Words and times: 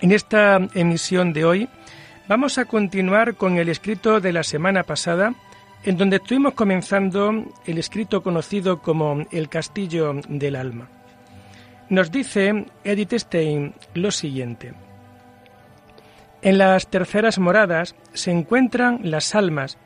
En 0.00 0.12
esta 0.12 0.58
emisión 0.74 1.32
de 1.32 1.46
hoy 1.46 1.68
vamos 2.28 2.58
a 2.58 2.66
continuar 2.66 3.34
con 3.34 3.56
el 3.56 3.70
escrito 3.70 4.20
de 4.20 4.32
la 4.32 4.42
semana 4.42 4.82
pasada, 4.82 5.34
en 5.84 5.96
donde 5.96 6.16
estuvimos 6.16 6.52
comenzando 6.52 7.32
el 7.64 7.78
escrito 7.78 8.22
conocido 8.22 8.82
como 8.82 9.26
El 9.30 9.48
Castillo 9.48 10.14
del 10.28 10.56
Alma. 10.56 10.88
Nos 11.88 12.10
dice 12.10 12.66
Edith 12.84 13.14
Stein 13.14 13.72
lo 13.94 14.10
siguiente. 14.10 14.74
En 16.42 16.58
las 16.58 16.88
terceras 16.88 17.38
moradas 17.38 17.94
se 18.12 18.32
encuentran 18.32 19.00
las 19.02 19.34
almas 19.34 19.78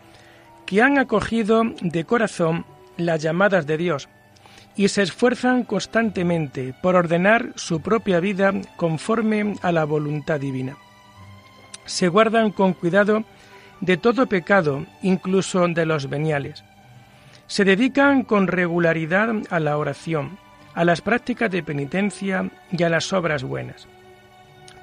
que 0.66 0.82
han 0.82 0.98
acogido 0.98 1.62
de 1.80 2.04
corazón 2.04 2.66
las 2.96 3.22
llamadas 3.22 3.64
de 3.66 3.76
Dios 3.76 4.08
y 4.76 4.88
se 4.88 5.02
esfuerzan 5.02 5.64
constantemente 5.64 6.74
por 6.80 6.96
ordenar 6.96 7.52
su 7.56 7.80
propia 7.80 8.20
vida 8.20 8.52
conforme 8.76 9.56
a 9.62 9.72
la 9.72 9.84
voluntad 9.84 10.40
divina. 10.40 10.76
Se 11.84 12.08
guardan 12.08 12.50
con 12.50 12.72
cuidado 12.72 13.24
de 13.80 13.96
todo 13.96 14.26
pecado, 14.26 14.86
incluso 15.02 15.66
de 15.68 15.86
los 15.86 16.08
veniales. 16.08 16.64
Se 17.46 17.64
dedican 17.64 18.22
con 18.22 18.46
regularidad 18.46 19.34
a 19.50 19.58
la 19.58 19.76
oración, 19.76 20.38
a 20.74 20.84
las 20.84 21.00
prácticas 21.00 21.50
de 21.50 21.62
penitencia 21.62 22.48
y 22.70 22.82
a 22.82 22.88
las 22.88 23.12
obras 23.12 23.42
buenas. 23.42 23.88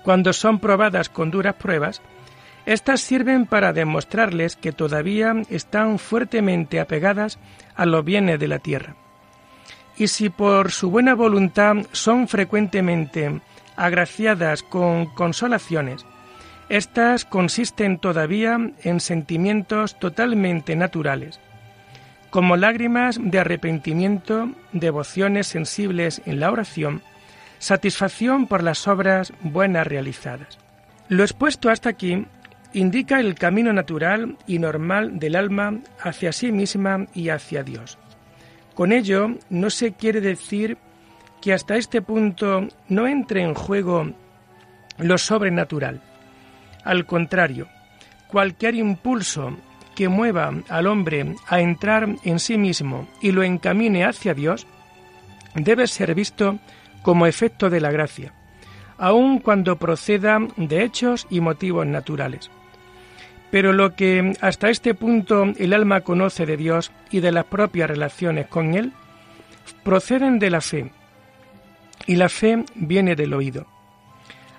Cuando 0.04 0.34
son 0.34 0.60
probadas 0.60 1.10
con 1.10 1.32
duras 1.32 1.56
pruebas, 1.56 2.02
estas 2.66 3.00
sirven 3.00 3.46
para 3.46 3.72
demostrarles 3.72 4.58
que 4.58 4.74
todavía 4.74 5.34
están 5.50 6.00
fuertemente 6.00 6.82
apegadas 6.82 7.40
a 7.76 7.86
los 7.86 8.04
bienes 8.04 8.40
de 8.40 8.48
la 8.50 8.60
tierra 8.60 8.96
y 9.98 10.08
si 10.08 10.30
por 10.30 10.72
su 10.72 10.92
buena 10.92 11.16
voluntad 11.16 11.78
son 11.92 12.28
frecuentemente 12.28 13.42
agraciadas 13.76 14.64
con 14.64 15.08
consolaciones, 15.08 16.06
estas 16.70 17.26
consisten 17.26 17.98
todavía 17.98 18.60
en 18.84 19.00
sentimientos 19.00 19.98
totalmente 20.00 20.76
naturales, 20.76 21.40
como 22.30 22.58
lágrimas 22.58 23.20
de 23.22 23.40
arrepentimiento, 23.40 24.50
devociones 24.74 25.48
sensibles 25.48 26.22
en 26.26 26.40
la 26.40 26.52
oración, 26.52 27.02
satisfacción 27.60 28.48
por 28.48 28.64
las 28.64 28.88
obras 28.88 29.34
buenas 29.42 29.88
realizadas. 29.88 30.60
Lo 31.08 31.24
expuesto 31.24 31.70
hasta 31.70 31.90
aquí 31.90 32.26
indica 32.74 33.20
el 33.20 33.36
camino 33.36 33.72
natural 33.72 34.38
y 34.46 34.60
normal 34.60 35.20
del 35.20 35.36
alma 35.36 35.80
hacia 36.02 36.34
sí 36.34 36.52
misma 36.52 37.08
y 37.14 37.30
hacia 37.30 37.64
Dios. 37.64 37.98
Con 38.78 38.92
ello 38.92 39.32
no 39.50 39.72
se 39.72 39.94
quiere 39.94 40.22
decir 40.22 40.78
que 41.42 41.52
hasta 41.52 41.78
este 41.78 42.04
punto 42.04 42.68
no 42.88 43.08
entre 43.08 43.42
en 43.42 43.56
juego 43.56 44.12
lo 45.00 45.18
sobrenatural. 45.18 46.00
Al 46.84 47.08
contrario, 47.08 47.68
cualquier 48.28 48.76
impulso 48.76 49.58
que 49.96 50.10
mueva 50.10 50.54
al 50.70 50.86
hombre 50.86 51.34
a 51.48 51.60
entrar 51.60 52.08
en 52.24 52.38
sí 52.38 52.60
mismo 52.60 53.08
y 53.20 53.32
lo 53.32 53.42
encamine 53.42 54.06
hacia 54.06 54.36
Dios, 54.36 54.68
debe 55.56 55.88
ser 55.88 56.14
visto 56.14 56.60
como 57.02 57.26
efecto 57.26 57.72
de 57.72 57.82
la 57.82 57.90
gracia, 57.90 58.32
aun 59.00 59.40
cuando 59.40 59.78
proceda 59.78 60.38
de 60.56 60.84
hechos 60.84 61.26
y 61.32 61.42
motivos 61.42 61.88
naturales. 61.88 62.52
Pero 63.52 63.74
lo 63.74 63.96
que 63.96 64.34
hasta 64.42 64.70
este 64.70 64.94
punto 64.94 65.46
el 65.58 65.74
alma 65.74 66.02
conoce 66.02 66.46
de 66.46 66.58
Dios 66.58 66.92
y 67.12 67.22
de 67.22 67.32
las 67.32 67.46
propias 67.46 67.90
relaciones 67.90 68.48
con 68.48 68.74
Él, 68.74 68.94
proceden 69.84 70.40
de 70.40 70.50
la 70.50 70.62
fe, 70.62 70.92
y 72.06 72.16
la 72.16 72.30
fe 72.30 72.64
viene 72.76 73.16
del 73.16 73.34
oído. 73.34 73.68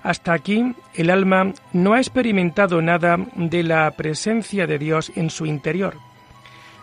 Hasta 0.03 0.33
aquí 0.33 0.75
el 0.95 1.11
alma 1.11 1.53
no 1.73 1.95
ha 1.95 1.99
experimentado 1.99 2.81
nada 2.81 3.19
de 3.35 3.63
la 3.63 3.91
presencia 3.91 4.67
de 4.67 4.79
Dios 4.79 5.13
en 5.17 5.29
su 5.31 5.45
interior. 5.45 5.97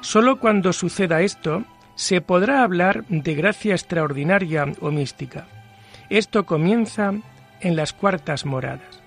Solo 0.02 0.40
cuando 0.40 0.74
suceda 0.74 1.22
esto 1.22 1.64
se 1.96 2.22
podrá 2.22 2.64
hablar 2.64 3.06
de 3.08 3.34
gracia 3.34 3.74
extraordinaria 3.74 4.66
o 4.82 4.92
mística. 4.92 5.48
Esto 6.10 6.46
comienza 6.46 7.14
en 7.62 7.76
las 7.76 7.94
cuartas 7.94 8.46
moradas. 8.46 9.02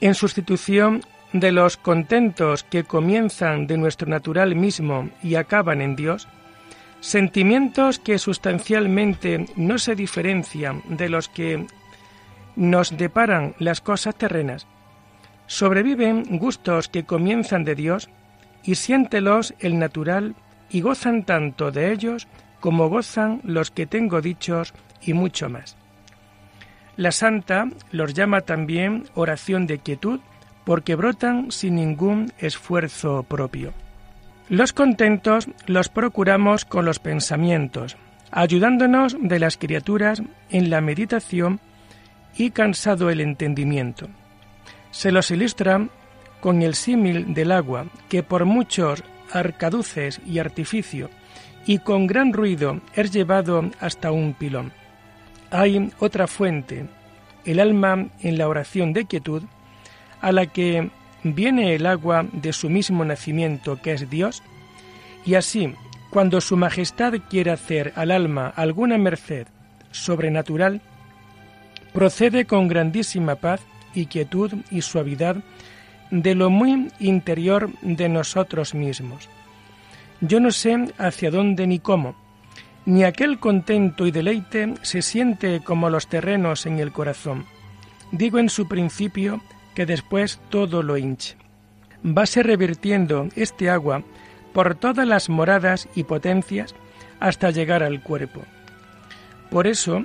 En 0.00 0.14
sustitución 0.14 1.02
de 1.32 1.52
los 1.52 1.76
contentos 1.76 2.64
que 2.64 2.84
comienzan 2.84 3.66
de 3.66 3.78
nuestro 3.78 4.08
natural 4.08 4.54
mismo 4.54 5.08
y 5.22 5.36
acaban 5.36 5.80
en 5.80 5.96
Dios, 5.96 6.28
sentimientos 7.00 7.98
que 7.98 8.18
sustancialmente 8.18 9.46
no 9.56 9.78
se 9.78 9.94
diferencian 9.94 10.82
de 10.88 11.08
los 11.08 11.28
que 11.28 11.66
nos 12.54 12.96
deparan 12.96 13.54
las 13.58 13.80
cosas 13.80 14.14
terrenas, 14.14 14.66
sobreviven 15.46 16.38
gustos 16.38 16.88
que 16.88 17.04
comienzan 17.04 17.64
de 17.64 17.74
Dios 17.74 18.10
y 18.62 18.74
siéntelos 18.74 19.54
el 19.58 19.78
natural 19.78 20.34
y 20.70 20.80
gozan 20.80 21.24
tanto 21.24 21.70
de 21.70 21.92
ellos 21.92 22.28
como 22.60 22.88
gozan 22.88 23.40
los 23.42 23.70
que 23.70 23.86
tengo 23.86 24.20
dichos 24.20 24.72
y 25.00 25.14
mucho 25.14 25.48
más. 25.48 25.76
La 26.96 27.10
santa 27.10 27.68
los 27.90 28.14
llama 28.14 28.42
también 28.42 29.04
oración 29.14 29.66
de 29.66 29.78
quietud 29.78 30.20
porque 30.64 30.94
brotan 30.94 31.50
sin 31.50 31.76
ningún 31.76 32.32
esfuerzo 32.38 33.24
propio. 33.24 33.72
Los 34.48 34.72
contentos 34.72 35.48
los 35.66 35.88
procuramos 35.88 36.64
con 36.64 36.84
los 36.84 36.98
pensamientos, 36.98 37.96
ayudándonos 38.30 39.16
de 39.20 39.38
las 39.38 39.56
criaturas 39.56 40.22
en 40.50 40.70
la 40.70 40.80
meditación 40.80 41.60
y 42.36 42.50
cansado 42.50 43.10
el 43.10 43.20
entendimiento. 43.20 44.08
Se 44.90 45.10
los 45.10 45.30
ilustra 45.30 45.88
con 46.40 46.62
el 46.62 46.74
símil 46.74 47.34
del 47.34 47.52
agua, 47.52 47.86
que 48.08 48.22
por 48.22 48.44
muchos 48.44 49.02
arcaduces 49.32 50.20
y 50.26 50.38
artificio, 50.38 51.08
y 51.66 51.78
con 51.78 52.06
gran 52.06 52.32
ruido 52.32 52.80
es 52.94 53.12
llevado 53.12 53.70
hasta 53.80 54.10
un 54.10 54.34
pilón. 54.34 54.72
Hay 55.50 55.92
otra 56.00 56.26
fuente, 56.26 56.86
el 57.44 57.60
alma 57.60 58.08
en 58.20 58.38
la 58.38 58.48
oración 58.48 58.92
de 58.92 59.04
quietud, 59.04 59.44
a 60.22 60.32
la 60.32 60.46
que 60.46 60.90
viene 61.22 61.74
el 61.74 61.84
agua 61.86 62.26
de 62.32 62.52
su 62.52 62.70
mismo 62.70 63.04
nacimiento, 63.04 63.80
que 63.82 63.92
es 63.92 64.08
Dios, 64.08 64.42
y 65.24 65.34
así, 65.34 65.74
cuando 66.10 66.40
Su 66.40 66.56
Majestad 66.56 67.14
quiere 67.28 67.50
hacer 67.50 67.92
al 67.96 68.10
alma 68.10 68.48
alguna 68.56 68.98
merced 68.98 69.46
sobrenatural, 69.90 70.80
procede 71.92 72.46
con 72.46 72.68
grandísima 72.68 73.36
paz 73.36 73.60
y 73.94 74.06
quietud 74.06 74.52
y 74.70 74.82
suavidad 74.82 75.36
de 76.10 76.34
lo 76.34 76.50
muy 76.50 76.88
interior 76.98 77.70
de 77.82 78.08
nosotros 78.08 78.74
mismos. 78.74 79.28
Yo 80.20 80.40
no 80.40 80.50
sé 80.50 80.92
hacia 80.98 81.30
dónde 81.30 81.66
ni 81.66 81.78
cómo, 81.78 82.14
ni 82.84 83.04
aquel 83.04 83.38
contento 83.38 84.06
y 84.06 84.10
deleite 84.10 84.74
se 84.82 85.02
siente 85.02 85.60
como 85.60 85.88
los 85.88 86.08
terrenos 86.08 86.66
en 86.66 86.78
el 86.78 86.92
corazón. 86.92 87.46
Digo 88.10 88.38
en 88.38 88.48
su 88.48 88.68
principio 88.68 89.40
que 89.74 89.86
después 89.86 90.40
todo 90.50 90.82
lo 90.82 90.96
hinche. 90.96 91.36
Vase 92.02 92.42
revirtiendo 92.42 93.28
este 93.36 93.70
agua 93.70 94.02
por 94.52 94.74
todas 94.74 95.06
las 95.06 95.28
moradas 95.28 95.88
y 95.94 96.04
potencias 96.04 96.74
hasta 97.20 97.50
llegar 97.50 97.82
al 97.82 98.02
cuerpo. 98.02 98.42
Por 99.50 99.66
eso 99.66 100.04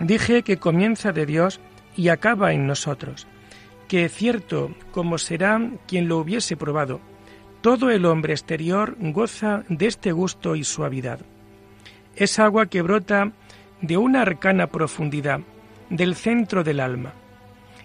dije 0.00 0.42
que 0.42 0.58
comienza 0.58 1.12
de 1.12 1.26
Dios 1.26 1.60
y 1.96 2.08
acaba 2.08 2.52
en 2.52 2.66
nosotros, 2.66 3.26
que 3.88 4.08
cierto 4.08 4.70
como 4.92 5.18
será 5.18 5.60
quien 5.88 6.08
lo 6.08 6.18
hubiese 6.18 6.56
probado, 6.56 7.00
todo 7.62 7.90
el 7.90 8.04
hombre 8.04 8.34
exterior 8.34 8.96
goza 9.00 9.64
de 9.68 9.86
este 9.86 10.12
gusto 10.12 10.54
y 10.56 10.64
suavidad. 10.64 11.20
Es 12.14 12.38
agua 12.38 12.66
que 12.66 12.82
brota 12.82 13.32
de 13.80 13.96
una 13.96 14.22
arcana 14.22 14.68
profundidad, 14.68 15.40
del 15.88 16.14
centro 16.16 16.64
del 16.64 16.80
alma 16.80 17.12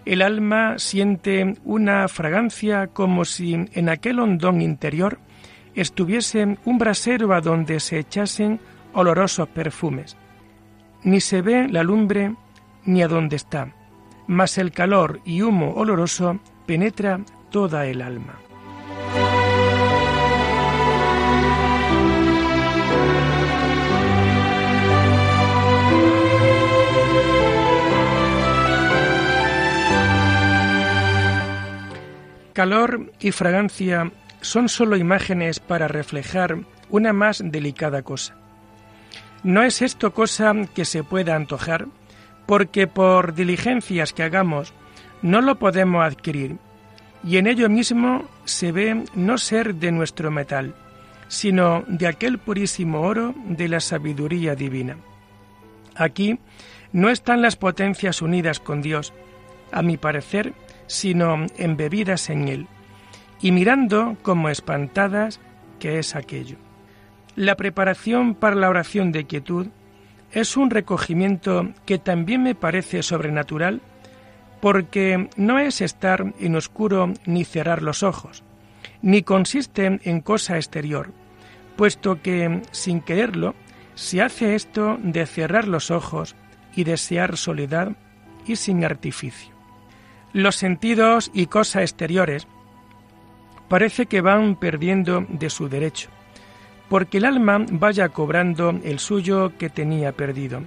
el 0.06 0.22
alma 0.22 0.78
siente 0.78 1.56
una 1.64 2.08
fragancia 2.08 2.88
como 2.88 3.26
si 3.26 3.54
en 3.54 3.90
aquel 3.90 4.20
hondón 4.20 4.62
interior 4.62 5.20
estuviese 5.76 6.58
un 6.66 6.78
brasero 6.78 7.34
a 7.34 7.42
donde 7.42 7.80
se 7.80 8.00
echasen 8.00 8.60
olorosos 8.94 9.48
perfumes. 9.50 10.18
Ni 11.04 11.22
se 11.22 11.42
ve 11.42 11.68
la 11.70 11.84
lumbre 11.84 12.36
ni 12.86 13.02
a 13.04 13.08
dónde 13.08 13.36
está. 13.36 13.74
mas 14.28 14.58
el 14.58 14.72
calor 14.72 15.20
y 15.26 15.42
humo 15.42 15.74
oloroso 15.74 16.40
penetra 16.66 17.20
toda 17.50 17.86
el 17.86 18.02
alma. 18.02 18.40
Calor 32.62 33.12
y 33.20 33.32
fragancia 33.32 34.12
son 34.42 34.70
sólo 34.70 34.96
imágenes 34.96 35.60
para 35.60 35.88
reflejar 35.88 36.60
una 36.92 37.12
más 37.12 37.42
delicada 37.44 38.04
cosa. 38.04 38.36
No 39.42 39.64
es 39.64 39.82
esto 39.82 40.14
cosa 40.14 40.54
que 40.76 40.86
se 40.86 41.04
pueda 41.04 41.36
antojar, 41.36 41.88
porque 42.46 42.86
por 42.86 43.34
diligencias 43.34 44.14
que 44.14 44.22
hagamos 44.22 44.76
no 45.24 45.42
lo 45.42 45.58
podemos 45.58 46.06
adquirir, 46.06 46.58
y 47.24 47.38
en 47.38 47.48
ello 47.48 47.68
mismo 47.68 48.30
se 48.46 48.72
ve 48.72 49.06
no 49.16 49.40
ser 49.40 49.74
de 49.74 49.92
nuestro 49.92 50.30
metal, 50.30 50.76
sino 51.30 51.84
de 51.88 52.06
aquel 52.06 52.38
purísimo 52.38 53.02
oro 53.02 53.34
de 53.48 53.70
la 53.70 53.80
sabiduría 53.80 54.54
divina. 54.54 54.98
Aquí 55.96 56.38
no 56.94 57.10
están 57.10 57.42
las 57.42 57.56
potencias 57.56 58.22
unidas 58.22 58.60
con 58.60 58.84
Dios, 58.84 59.14
a 59.72 59.82
mi 59.82 59.98
parecer, 59.98 60.54
sino 60.92 61.46
embebidas 61.58 62.30
en 62.30 62.50
Él, 62.50 62.68
y 63.40 63.54
mirando 63.54 64.18
como 64.22 64.50
espantadas 64.50 65.40
qué 65.80 66.00
es 66.00 66.16
aquello. 66.16 66.58
La 67.36 67.56
preparación 67.56 68.36
para 68.36 68.58
la 68.58 68.70
oración 68.70 69.14
de 69.14 69.26
quietud 69.26 69.68
es 70.34 70.58
un 70.58 70.70
recogimiento 70.70 71.70
que 71.86 71.98
también 71.98 72.44
me 72.44 72.56
parece 72.56 73.04
sobrenatural 73.04 73.82
porque 74.60 75.30
no 75.38 75.60
es 75.60 75.80
estar 75.80 76.34
en 76.40 76.56
oscuro 76.56 77.14
ni 77.26 77.46
cerrar 77.46 77.82
los 77.82 78.04
ojos, 78.04 78.44
ni 79.02 79.24
consiste 79.24 80.00
en 80.04 80.20
cosa 80.20 80.58
exterior, 80.58 81.12
puesto 81.78 82.22
que, 82.22 82.62
sin 82.72 83.00
quererlo, 83.00 83.56
se 83.96 84.22
hace 84.22 84.56
esto 84.56 84.98
de 85.02 85.26
cerrar 85.26 85.70
los 85.70 85.90
ojos 85.90 86.36
y 86.76 86.84
desear 86.84 87.38
soledad 87.38 87.94
y 88.46 88.58
sin 88.58 88.84
artificio. 88.84 89.51
Los 90.34 90.56
sentidos 90.56 91.30
y 91.34 91.48
cosas 91.48 91.82
exteriores 91.82 92.48
parece 93.68 94.06
que 94.06 94.22
van 94.22 94.56
perdiendo 94.56 95.26
de 95.28 95.50
su 95.50 95.68
derecho, 95.68 96.10
porque 96.90 97.18
el 97.18 97.26
alma 97.26 97.66
vaya 97.70 98.10
cobrando 98.10 98.70
el 98.84 99.00
suyo 99.00 99.58
que 99.58 99.70
tenía 99.70 100.14
perdido. 100.14 100.64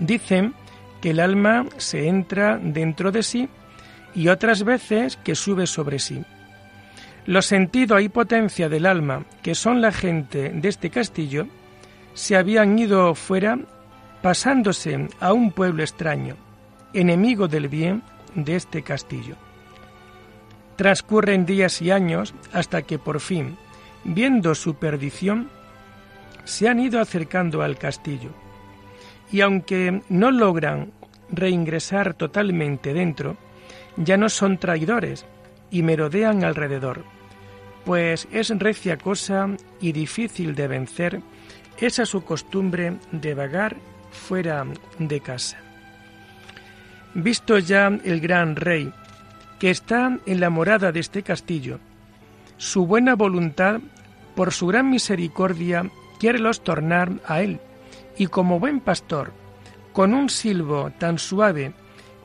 Dicen 0.00 0.54
que 1.00 1.10
el 1.10 1.20
alma 1.20 1.66
se 1.76 2.08
entra 2.08 2.58
dentro 2.58 3.12
de 3.12 3.22
sí 3.22 3.48
y 4.14 4.28
otras 4.28 4.64
veces 4.64 5.16
que 5.18 5.36
sube 5.36 5.66
sobre 5.66 6.00
sí. 6.00 6.24
Los 7.26 7.46
sentidos 7.46 8.02
y 8.02 8.08
potencia 8.08 8.68
del 8.68 8.86
alma, 8.86 9.24
que 9.42 9.54
son 9.54 9.80
la 9.80 9.92
gente 9.92 10.50
de 10.50 10.68
este 10.68 10.90
castillo, 10.90 11.46
se 12.14 12.36
habían 12.36 12.76
ido 12.78 13.14
fuera 13.14 13.58
pasándose 14.20 15.08
a 15.20 15.32
un 15.32 15.52
pueblo 15.52 15.82
extraño, 15.82 16.36
enemigo 16.92 17.46
del 17.46 17.68
bien 17.68 18.02
de 18.36 18.54
este 18.54 18.82
castillo. 18.82 19.34
Transcurren 20.76 21.46
días 21.46 21.82
y 21.82 21.90
años 21.90 22.34
hasta 22.52 22.82
que 22.82 22.98
por 22.98 23.20
fin, 23.20 23.56
viendo 24.04 24.54
su 24.54 24.76
perdición, 24.76 25.50
se 26.44 26.68
han 26.68 26.78
ido 26.78 27.00
acercando 27.00 27.62
al 27.62 27.76
castillo. 27.76 28.30
Y 29.32 29.40
aunque 29.40 30.02
no 30.08 30.30
logran 30.30 30.92
reingresar 31.30 32.14
totalmente 32.14 32.94
dentro, 32.94 33.36
ya 33.96 34.16
no 34.16 34.28
son 34.28 34.58
traidores 34.58 35.26
y 35.70 35.82
merodean 35.82 36.44
alrededor, 36.44 37.04
pues 37.84 38.28
es 38.30 38.50
recia 38.50 38.98
cosa 38.98 39.48
y 39.80 39.92
difícil 39.92 40.54
de 40.54 40.68
vencer 40.68 41.20
esa 41.78 42.06
su 42.06 42.24
costumbre 42.24 42.96
de 43.12 43.34
vagar 43.34 43.76
fuera 44.10 44.64
de 44.98 45.20
casa. 45.20 45.65
Visto 47.18 47.58
ya 47.58 47.86
el 48.04 48.20
gran 48.20 48.56
rey 48.56 48.92
que 49.58 49.70
está 49.70 50.18
en 50.26 50.38
la 50.38 50.50
morada 50.50 50.92
de 50.92 51.00
este 51.00 51.22
castillo. 51.22 51.80
Su 52.58 52.86
buena 52.86 53.14
voluntad, 53.14 53.80
por 54.34 54.52
su 54.52 54.66
gran 54.66 54.90
misericordia, 54.90 55.90
quiere 56.20 56.38
los 56.38 56.62
tornar 56.62 57.12
a 57.26 57.40
él, 57.40 57.58
y 58.18 58.26
como 58.26 58.60
buen 58.60 58.80
pastor, 58.80 59.32
con 59.94 60.12
un 60.12 60.28
silbo 60.28 60.90
tan 60.98 61.18
suave 61.18 61.72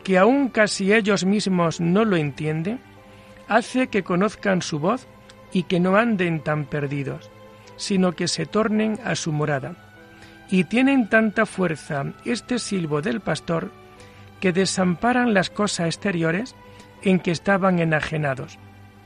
que 0.03 0.17
aun 0.17 0.49
casi 0.49 0.91
ellos 0.91 1.23
mismos 1.23 1.79
no 1.79 2.03
lo 2.03 2.17
entienden, 2.17 2.81
hace 3.47 3.87
que 3.87 4.03
conozcan 4.03 4.61
su 4.61 4.79
voz 4.79 5.07
y 5.53 5.63
que 5.63 5.79
no 5.79 5.95
anden 5.95 6.41
tan 6.41 6.65
perdidos, 6.65 7.31
sino 7.77 8.11
que 8.11 8.27
se 8.27 8.45
tornen 8.45 8.99
a 9.05 9.15
su 9.15 9.31
morada. 9.31 9.73
Y 10.49 10.65
tienen 10.65 11.07
tanta 11.07 11.45
fuerza 11.45 12.07
este 12.25 12.59
silbo 12.59 13.01
del 13.01 13.21
pastor 13.21 13.71
que 14.41 14.51
desamparan 14.51 15.33
las 15.33 15.49
cosas 15.49 15.85
exteriores 15.85 16.55
en 17.03 17.19
que 17.19 17.31
estaban 17.31 17.79
enajenados, 17.79 18.59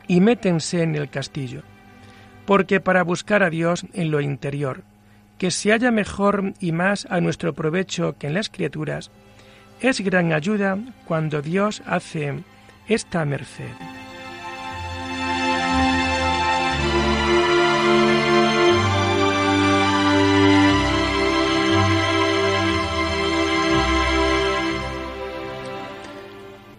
y 0.07 0.21
métense 0.21 0.81
en 0.81 0.95
el 0.95 1.09
castillo, 1.09 1.61
porque 2.45 2.79
para 2.79 3.03
buscar 3.03 3.43
a 3.43 3.51
Dios 3.51 3.85
en 3.93 4.09
lo 4.09 4.21
interior, 4.21 4.83
que 5.37 5.51
se 5.51 5.71
halla 5.71 5.91
mejor 5.91 6.53
y 6.59 6.71
más 6.71 7.05
a 7.09 7.21
nuestro 7.21 7.53
provecho 7.53 8.15
que 8.17 8.27
en 8.27 8.33
las 8.33 8.49
criaturas, 8.49 9.11
es 9.81 9.99
gran 10.01 10.31
ayuda 10.33 10.77
cuando 11.05 11.41
Dios 11.41 11.83
hace 11.85 12.43
esta 12.88 13.25
merced. 13.25 13.71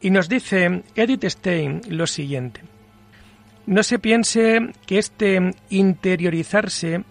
Y 0.07 0.11
nos 0.11 0.29
dice 0.29 0.85
Edith 0.95 1.25
Stein 1.25 1.81
lo 1.89 2.07
siguiente. 2.07 2.61
No 3.67 3.83
se 3.83 3.99
piense 3.99 4.61
que 4.87 4.99
este 4.99 5.53
interiorizarse 5.69 7.03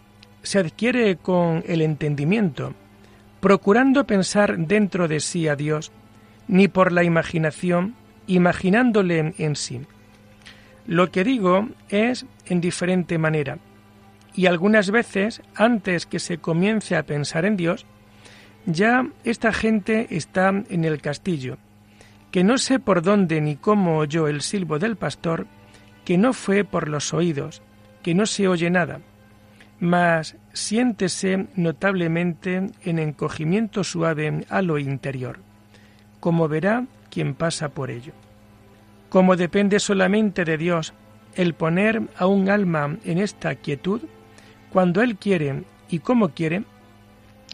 se 0.44 0.60
adquiere 0.60 1.18
con 1.18 1.62
el 1.68 1.82
entendimiento, 1.82 2.74
procurando 3.42 4.08
pensar 4.08 4.58
dentro 4.58 5.10
de 5.10 5.20
sí 5.20 5.50
a 5.50 5.58
Dios, 5.58 5.92
ni 6.48 6.70
por 6.70 6.94
la 6.94 7.04
imaginación, 7.04 7.96
imaginándole 8.28 9.34
en 9.40 9.58
sí. 9.58 9.82
Lo 10.88 11.12
que 11.12 11.26
digo 11.26 11.68
es 11.90 12.26
en 12.46 12.62
diferente 12.62 13.18
manera, 13.18 13.58
y 14.36 14.46
algunas 14.46 14.90
veces, 14.90 15.42
antes 15.54 16.06
que 16.06 16.20
se 16.20 16.38
comience 16.38 16.96
a 16.96 17.04
pensar 17.04 17.44
en 17.44 17.58
Dios, 17.58 17.86
ya 18.66 19.06
esta 19.26 19.52
gente 19.52 20.08
está 20.12 20.48
en 20.70 20.86
el 20.86 21.02
castillo, 21.02 21.58
que 22.36 22.44
no 22.44 22.58
sé 22.58 22.80
por 22.80 23.02
dónde 23.02 23.40
ni 23.40 23.56
cómo 23.56 23.98
oyó 23.98 24.28
el 24.28 24.42
silbo 24.42 24.78
del 24.78 24.98
pastor, 24.98 25.48
que 26.04 26.18
no 26.18 26.34
fue 26.34 26.66
por 26.66 26.90
los 26.90 27.14
oídos, 27.14 27.62
que 28.04 28.14
no 28.14 28.26
se 28.26 28.50
oye 28.50 28.70
nada, 28.70 29.00
mas 29.80 30.36
siéntese 30.52 31.48
notablemente 31.56 32.72
en 32.84 33.00
encogimiento 33.00 33.86
suave 33.86 34.46
a 34.50 34.62
lo 34.62 34.80
interior, 34.80 35.40
como 36.20 36.50
verá 36.50 36.88
quien 37.10 37.36
pasa 37.36 37.70
por 37.70 37.90
ello. 37.90 38.12
Como 39.08 39.38
depende 39.38 39.80
solamente 39.80 40.44
de 40.44 40.58
Dios 40.58 40.94
el 41.36 41.54
poner 41.54 42.02
a 42.18 42.28
un 42.28 42.50
alma 42.50 42.98
en 43.06 43.18
esta 43.18 43.56
quietud, 43.56 44.02
cuando 44.74 45.02
Él 45.02 45.16
quiere 45.16 45.64
y 45.90 46.00
como 46.00 46.32
quiere, 46.32 46.66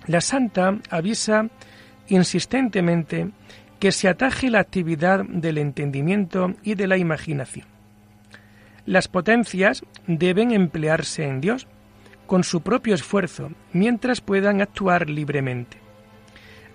la 0.07 0.21
santa 0.21 0.79
avisa 0.89 1.49
insistentemente 2.07 3.29
que 3.81 3.91
se 3.91 4.07
ataje 4.07 4.51
la 4.51 4.59
actividad 4.59 5.25
del 5.25 5.57
entendimiento 5.57 6.53
y 6.61 6.75
de 6.75 6.85
la 6.85 6.97
imaginación. 6.97 7.65
Las 8.85 9.07
potencias 9.07 9.81
deben 10.05 10.51
emplearse 10.51 11.25
en 11.25 11.41
Dios 11.41 11.65
con 12.27 12.43
su 12.43 12.61
propio 12.61 12.93
esfuerzo 12.93 13.49
mientras 13.73 14.21
puedan 14.21 14.61
actuar 14.61 15.09
libremente. 15.09 15.77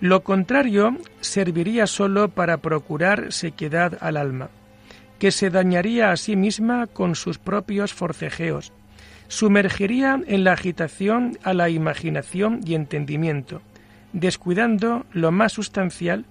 Lo 0.01 0.21
contrario 0.23 0.97
serviría 1.21 1.87
sólo 1.87 2.27
para 2.27 2.57
procurar 2.57 3.31
sequedad 3.31 3.97
al 4.01 4.17
alma, 4.17 4.49
que 5.17 5.31
se 5.31 5.49
dañaría 5.49 6.11
a 6.11 6.17
sí 6.17 6.35
misma 6.35 6.87
con 6.87 7.15
sus 7.15 7.37
propios 7.37 7.93
forcejeos, 7.93 8.73
sumergiría 9.29 10.19
en 10.27 10.43
la 10.43 10.51
agitación 10.51 11.37
a 11.43 11.53
la 11.53 11.69
imaginación 11.69 12.59
y 12.65 12.75
entendimiento, 12.75 13.61
descuidando 14.11 15.05
lo 15.13 15.31
más 15.31 15.53
sustancial 15.53 16.25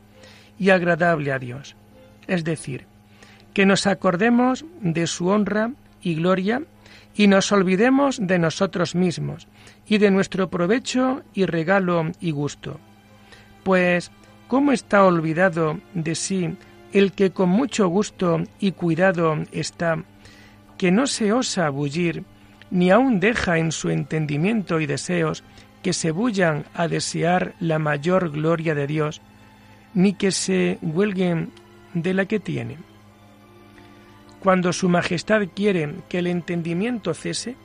y 0.58 0.70
agradable 0.70 1.32
a 1.32 1.38
Dios. 1.38 1.76
Es 2.26 2.44
decir, 2.44 2.86
que 3.54 3.66
nos 3.66 3.86
acordemos 3.86 4.64
de 4.80 5.06
su 5.06 5.28
honra 5.28 5.72
y 6.02 6.14
gloria 6.14 6.62
y 7.14 7.26
nos 7.26 7.50
olvidemos 7.52 8.18
de 8.20 8.38
nosotros 8.38 8.94
mismos 8.94 9.48
y 9.86 9.98
de 9.98 10.10
nuestro 10.10 10.50
provecho 10.50 11.22
y 11.34 11.46
regalo 11.46 12.12
y 12.20 12.30
gusto. 12.30 12.78
Pues 13.64 14.10
¿cómo 14.48 14.72
está 14.72 15.04
olvidado 15.04 15.80
de 15.94 16.14
sí 16.14 16.56
el 16.92 17.12
que 17.12 17.30
con 17.30 17.48
mucho 17.48 17.88
gusto 17.88 18.42
y 18.60 18.72
cuidado 18.72 19.38
está, 19.52 20.04
que 20.78 20.90
no 20.90 21.06
se 21.06 21.32
osa 21.32 21.68
bullir, 21.68 22.25
ni 22.70 22.90
aun 22.90 23.20
deja 23.20 23.58
en 23.58 23.72
su 23.72 23.90
entendimiento 23.90 24.80
y 24.80 24.86
deseos 24.86 25.44
que 25.82 25.92
se 25.92 26.10
bullan 26.10 26.64
a 26.75 26.88
desear 26.88 27.54
la 27.60 27.78
mayor 27.78 28.30
gloria 28.30 28.75
de 28.75 28.86
Dios, 28.86 29.20
ni 29.96 30.12
que 30.12 30.30
se 30.30 30.78
huelguen 30.82 31.50
de 31.94 32.12
la 32.12 32.26
que 32.26 32.38
tienen? 32.38 32.84
Cuando 34.40 34.72
Su 34.74 34.90
Majestad 34.90 35.48
quiere 35.54 35.94
que 36.10 36.18
el 36.18 36.26
entendimiento 36.26 37.14
cese, 37.14 37.56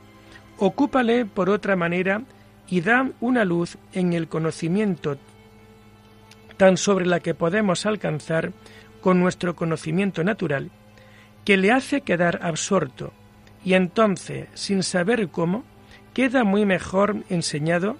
ocúpale 0.56 1.26
por 1.26 1.50
otra 1.50 1.76
manera 1.76 2.22
y 2.68 2.80
da 2.80 3.10
una 3.20 3.44
luz 3.44 3.76
en 3.92 4.14
el 4.14 4.28
conocimiento 4.28 5.18
tan 6.56 6.78
sobre 6.78 7.04
la 7.04 7.20
que 7.20 7.34
podemos 7.34 7.84
alcanzar 7.84 8.52
con 9.02 9.20
nuestro 9.20 9.54
conocimiento 9.54 10.24
natural, 10.24 10.70
que 11.44 11.58
le 11.58 11.70
hace 11.70 12.00
quedar 12.00 12.40
absorto, 12.42 13.12
y 13.62 13.74
entonces, 13.74 14.48
sin 14.54 14.82
saber 14.82 15.28
cómo, 15.28 15.64
queda 16.14 16.44
muy 16.44 16.64
mejor 16.64 17.16
enseñado 17.28 17.98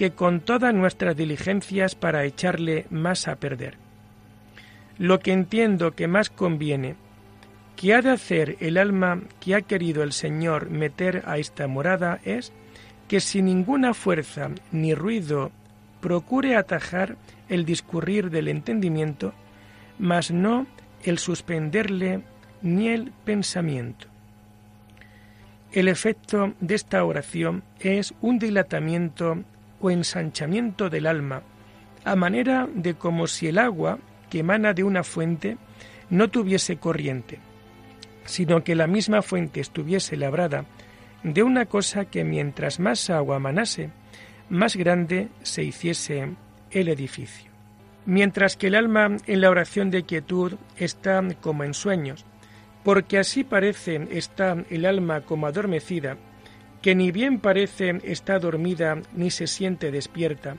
que 0.00 0.12
con 0.12 0.40
todas 0.40 0.72
nuestras 0.72 1.14
diligencias 1.14 1.94
para 1.94 2.24
echarle 2.24 2.86
más 2.88 3.28
a 3.28 3.36
perder. 3.36 3.76
Lo 4.96 5.20
que 5.20 5.30
entiendo 5.30 5.90
que 5.90 6.08
más 6.08 6.30
conviene 6.30 6.94
que 7.76 7.92
ha 7.92 8.00
de 8.00 8.08
hacer 8.08 8.56
el 8.60 8.78
alma 8.78 9.20
que 9.40 9.54
ha 9.54 9.60
querido 9.60 10.02
el 10.02 10.12
Señor 10.12 10.70
meter 10.70 11.22
a 11.26 11.36
esta 11.36 11.66
morada 11.66 12.18
es 12.24 12.50
que 13.08 13.20
sin 13.20 13.44
ninguna 13.44 13.92
fuerza 13.92 14.48
ni 14.72 14.94
ruido 14.94 15.52
procure 16.00 16.56
atajar 16.56 17.18
el 17.50 17.66
discurrir 17.66 18.30
del 18.30 18.48
entendimiento, 18.48 19.34
mas 19.98 20.30
no 20.30 20.66
el 21.04 21.18
suspenderle 21.18 22.22
ni 22.62 22.88
el 22.88 23.12
pensamiento. 23.26 24.06
El 25.72 25.88
efecto 25.88 26.54
de 26.58 26.74
esta 26.74 27.04
oración 27.04 27.62
es 27.80 28.14
un 28.22 28.38
dilatamiento 28.38 29.44
o 29.80 29.90
ensanchamiento 29.90 30.90
del 30.90 31.06
alma, 31.06 31.42
a 32.04 32.16
manera 32.16 32.68
de 32.72 32.94
como 32.94 33.26
si 33.26 33.48
el 33.48 33.58
agua 33.58 33.98
que 34.28 34.40
emana 34.40 34.72
de 34.72 34.84
una 34.84 35.02
fuente 35.02 35.56
no 36.08 36.28
tuviese 36.28 36.76
corriente, 36.76 37.38
sino 38.24 38.62
que 38.64 38.74
la 38.74 38.86
misma 38.86 39.22
fuente 39.22 39.60
estuviese 39.60 40.16
labrada 40.16 40.64
de 41.22 41.42
una 41.42 41.66
cosa 41.66 42.06
que 42.06 42.24
mientras 42.24 42.80
más 42.80 43.10
agua 43.10 43.38
manase, 43.38 43.90
más 44.48 44.76
grande 44.76 45.28
se 45.42 45.62
hiciese 45.62 46.30
el 46.70 46.88
edificio. 46.88 47.50
Mientras 48.06 48.56
que 48.56 48.68
el 48.68 48.74
alma 48.74 49.16
en 49.26 49.40
la 49.40 49.50
oración 49.50 49.90
de 49.90 50.04
quietud 50.04 50.54
está 50.76 51.22
como 51.40 51.64
en 51.64 51.74
sueños, 51.74 52.24
porque 52.82 53.18
así 53.18 53.44
parece 53.44 54.08
está 54.10 54.56
el 54.70 54.86
alma 54.86 55.20
como 55.20 55.46
adormecida, 55.46 56.16
que 56.82 56.94
ni 56.94 57.10
bien 57.10 57.40
parece 57.40 58.00
está 58.04 58.38
dormida 58.38 59.00
ni 59.14 59.30
se 59.30 59.46
siente 59.46 59.90
despierta. 59.90 60.56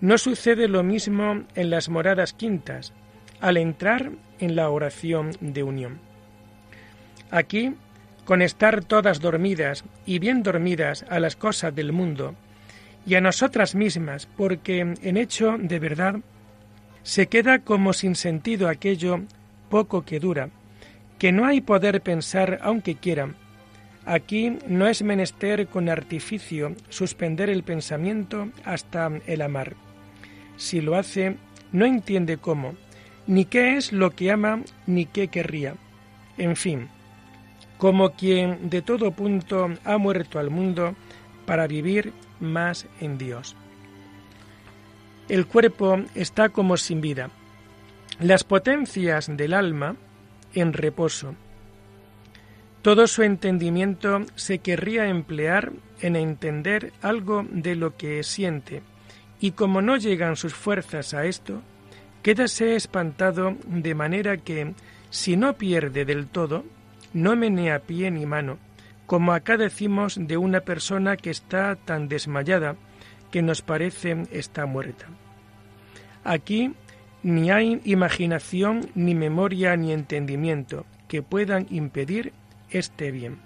No 0.00 0.18
sucede 0.18 0.68
lo 0.68 0.82
mismo 0.82 1.44
en 1.54 1.70
las 1.70 1.88
moradas 1.88 2.32
quintas, 2.32 2.92
al 3.40 3.56
entrar 3.56 4.12
en 4.38 4.56
la 4.56 4.70
oración 4.70 5.32
de 5.40 5.62
unión. 5.62 5.98
Aquí, 7.30 7.74
con 8.24 8.42
estar 8.42 8.84
todas 8.84 9.20
dormidas 9.20 9.84
y 10.06 10.18
bien 10.18 10.42
dormidas 10.42 11.04
a 11.08 11.20
las 11.20 11.36
cosas 11.36 11.74
del 11.74 11.92
mundo, 11.92 12.34
y 13.06 13.14
a 13.14 13.20
nosotras 13.20 13.74
mismas, 13.74 14.26
porque 14.36 14.80
en 14.80 15.16
hecho 15.16 15.56
de 15.58 15.78
verdad 15.78 16.16
se 17.02 17.28
queda 17.28 17.60
como 17.60 17.92
sin 17.92 18.14
sentido 18.14 18.68
aquello 18.68 19.22
poco 19.68 20.04
que 20.04 20.20
dura, 20.20 20.50
que 21.18 21.32
no 21.32 21.46
hay 21.46 21.60
poder 21.60 22.02
pensar 22.02 22.58
aunque 22.62 22.96
quieran. 22.96 23.36
Aquí 24.06 24.58
no 24.66 24.86
es 24.86 25.02
menester 25.02 25.66
con 25.66 25.88
artificio 25.88 26.74
suspender 26.88 27.50
el 27.50 27.62
pensamiento 27.62 28.48
hasta 28.64 29.10
el 29.26 29.42
amar. 29.42 29.74
Si 30.56 30.80
lo 30.80 30.96
hace, 30.96 31.36
no 31.72 31.84
entiende 31.84 32.38
cómo, 32.38 32.74
ni 33.26 33.44
qué 33.44 33.76
es 33.76 33.92
lo 33.92 34.10
que 34.10 34.30
ama, 34.30 34.62
ni 34.86 35.06
qué 35.06 35.28
querría. 35.28 35.74
En 36.38 36.56
fin, 36.56 36.88
como 37.78 38.10
quien 38.10 38.70
de 38.70 38.82
todo 38.82 39.12
punto 39.12 39.68
ha 39.84 39.98
muerto 39.98 40.38
al 40.38 40.50
mundo 40.50 40.94
para 41.46 41.66
vivir 41.66 42.12
más 42.40 42.86
en 43.00 43.18
Dios. 43.18 43.56
El 45.28 45.46
cuerpo 45.46 45.98
está 46.14 46.48
como 46.48 46.76
sin 46.76 47.00
vida, 47.00 47.30
las 48.18 48.44
potencias 48.44 49.34
del 49.34 49.54
alma 49.54 49.96
en 50.54 50.72
reposo. 50.72 51.34
Todo 52.82 53.06
su 53.06 53.22
entendimiento 53.22 54.24
se 54.36 54.60
querría 54.60 55.08
emplear 55.08 55.72
en 56.00 56.16
entender 56.16 56.92
algo 57.02 57.46
de 57.50 57.76
lo 57.76 57.96
que 57.96 58.22
siente, 58.22 58.82
y 59.38 59.50
como 59.50 59.82
no 59.82 59.98
llegan 59.98 60.36
sus 60.36 60.54
fuerzas 60.54 61.12
a 61.12 61.26
esto, 61.26 61.60
quédase 62.22 62.76
espantado 62.76 63.56
de 63.66 63.94
manera 63.94 64.38
que, 64.38 64.74
si 65.10 65.36
no 65.36 65.58
pierde 65.58 66.06
del 66.06 66.26
todo, 66.26 66.64
no 67.12 67.36
menea 67.36 67.80
pie 67.80 68.10
ni 68.10 68.24
mano, 68.24 68.58
como 69.06 69.34
acá 69.34 69.58
decimos 69.58 70.16
de 70.18 70.38
una 70.38 70.60
persona 70.60 71.16
que 71.18 71.30
está 71.30 71.76
tan 71.76 72.08
desmayada 72.08 72.76
que 73.30 73.42
nos 73.42 73.60
parece 73.60 74.22
está 74.30 74.64
muerta. 74.64 75.06
Aquí 76.24 76.72
ni 77.22 77.50
hay 77.50 77.80
imaginación, 77.84 78.88
ni 78.94 79.14
memoria, 79.14 79.76
ni 79.76 79.92
entendimiento 79.92 80.86
que 81.08 81.22
puedan 81.22 81.66
impedir 81.70 82.32
este 82.70 83.10
bien. 83.10 83.38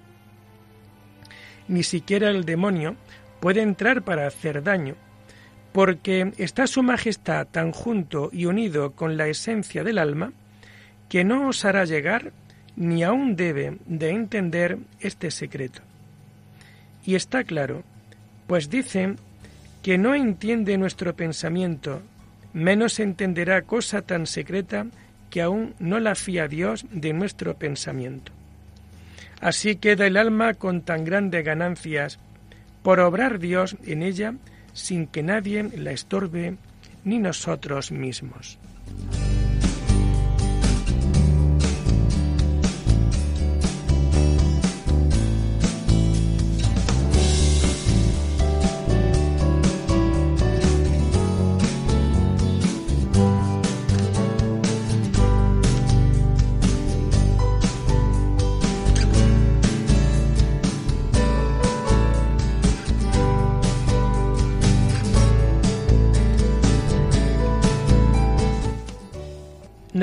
Ni 1.69 1.83
siquiera 1.83 2.31
el 2.31 2.45
demonio 2.45 2.97
puede 3.40 3.62
entrar 3.62 4.02
para 4.02 4.26
hacer 4.26 4.62
daño, 4.62 4.97
porque 5.73 6.33
está 6.38 6.66
su 6.66 6.83
majestad 6.83 7.47
tan 7.47 7.73
junto 7.73 8.31
y 8.33 8.47
unido 8.47 8.93
con 8.93 9.16
la 9.16 9.28
esencia 9.28 9.83
del 9.83 9.99
alma, 9.99 10.33
que 11.09 11.25
no 11.25 11.49
osará 11.49 11.85
llegar 11.85 12.33
ni 12.76 13.02
aún 13.02 13.37
debe 13.37 13.78
de 13.87 14.11
entender 14.11 14.78
este 15.00 15.31
secreto. 15.31 15.83
Y 17.04 17.14
está 17.14 17.45
claro, 17.45 17.83
pues 18.47 18.71
dice 18.71 19.14
que 19.83 19.99
no 19.99 20.14
entiende 20.14 20.78
nuestro 20.78 21.14
pensamiento, 21.14 22.02
menos 22.52 23.00
entenderá 23.00 23.62
cosa 23.62 24.02
tan 24.02 24.26
secreta 24.26 24.87
que 25.28 25.43
aún 25.43 25.75
no 25.78 25.99
la 25.99 26.14
fía 26.14 26.49
Dios 26.49 26.87
de 26.90 27.12
nuestro 27.12 27.57
pensamiento. 27.57 28.33
Así 29.44 29.76
queda 29.76 30.06
el 30.06 30.16
alma 30.16 30.54
con 30.54 30.80
tan 30.80 31.04
grandes 31.04 31.44
ganancias 31.44 32.18
por 32.82 32.98
obrar 32.98 33.38
Dios 33.38 33.76
en 33.84 34.02
ella 34.02 34.36
sin 34.72 35.06
que 35.06 35.22
nadie 35.22 35.62
la 35.76 35.92
estorbe 35.92 36.56
ni 37.04 37.18
nosotros 37.18 37.92
mismos. 37.92 38.58